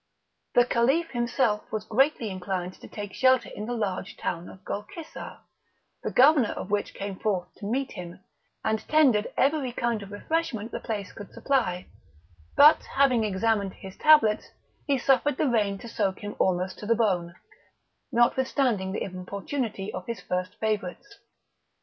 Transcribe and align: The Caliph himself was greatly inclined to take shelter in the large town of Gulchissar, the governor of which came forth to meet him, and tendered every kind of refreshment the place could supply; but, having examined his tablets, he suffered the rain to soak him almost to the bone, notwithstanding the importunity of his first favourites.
The 0.55 0.65
Caliph 0.65 1.11
himself 1.11 1.71
was 1.71 1.83
greatly 1.85 2.31
inclined 2.31 2.73
to 2.81 2.87
take 2.87 3.13
shelter 3.13 3.49
in 3.49 3.67
the 3.67 3.73
large 3.75 4.17
town 4.17 4.49
of 4.49 4.65
Gulchissar, 4.65 5.41
the 6.01 6.09
governor 6.09 6.53
of 6.53 6.71
which 6.71 6.95
came 6.95 7.19
forth 7.19 7.53
to 7.57 7.67
meet 7.67 7.91
him, 7.91 8.19
and 8.65 8.79
tendered 8.87 9.31
every 9.37 9.71
kind 9.71 10.01
of 10.01 10.11
refreshment 10.11 10.71
the 10.71 10.79
place 10.79 11.11
could 11.11 11.31
supply; 11.31 11.85
but, 12.57 12.81
having 12.95 13.23
examined 13.23 13.73
his 13.75 13.95
tablets, 13.95 14.49
he 14.87 14.97
suffered 14.97 15.37
the 15.37 15.47
rain 15.47 15.77
to 15.77 15.87
soak 15.87 16.21
him 16.21 16.35
almost 16.39 16.79
to 16.79 16.87
the 16.87 16.95
bone, 16.95 17.35
notwithstanding 18.11 18.93
the 18.93 19.03
importunity 19.03 19.93
of 19.93 20.07
his 20.07 20.19
first 20.19 20.55
favourites. 20.59 21.19